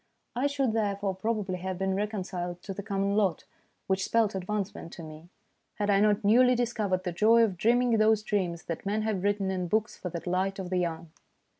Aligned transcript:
I 0.35 0.47
should 0.47 0.73
therefore 0.73 1.13
probably 1.13 1.57
have 1.59 1.77
been 1.77 1.93
recon 1.93 2.23
ciled 2.23 2.63
to 2.63 2.73
the 2.73 2.81
common 2.81 3.15
lot, 3.15 3.43
which 3.85 4.03
spelt 4.03 4.33
advance 4.33 4.73
ment 4.73 4.91
to 4.93 5.03
me, 5.03 5.29
had 5.75 5.91
I 5.91 5.99
not 5.99 6.23
newly 6.23 6.55
discovered 6.55 7.03
the 7.03 7.11
joy 7.11 7.43
of 7.43 7.55
dreaming 7.55 7.91
those 7.99 8.23
dreams 8.23 8.63
that 8.63 8.83
men 8.83 9.03
have 9.03 9.21
written 9.21 9.51
in 9.51 9.67
books 9.67 9.95
for 9.95 10.09
the 10.09 10.19
delight 10.21 10.57
of 10.57 10.71
the 10.71 10.77
young. 10.79 11.11